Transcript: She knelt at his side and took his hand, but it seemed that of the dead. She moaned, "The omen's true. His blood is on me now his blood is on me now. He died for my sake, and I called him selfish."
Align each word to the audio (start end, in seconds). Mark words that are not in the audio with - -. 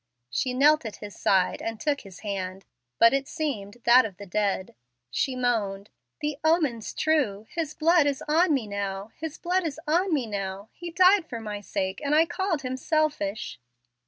She 0.31 0.55
knelt 0.55 0.83
at 0.83 0.95
his 0.95 1.15
side 1.15 1.61
and 1.61 1.79
took 1.79 2.01
his 2.01 2.21
hand, 2.21 2.65
but 2.97 3.13
it 3.13 3.27
seemed 3.27 3.77
that 3.83 4.03
of 4.03 4.17
the 4.17 4.25
dead. 4.25 4.73
She 5.11 5.35
moaned, 5.35 5.91
"The 6.21 6.39
omen's 6.43 6.95
true. 6.95 7.45
His 7.51 7.75
blood 7.75 8.07
is 8.07 8.23
on 8.27 8.51
me 8.51 8.65
now 8.65 9.11
his 9.17 9.37
blood 9.37 9.63
is 9.63 9.79
on 9.87 10.11
me 10.11 10.25
now. 10.25 10.69
He 10.73 10.89
died 10.89 11.27
for 11.29 11.39
my 11.39 11.61
sake, 11.61 12.01
and 12.03 12.15
I 12.15 12.25
called 12.25 12.63
him 12.63 12.77
selfish." 12.77 13.59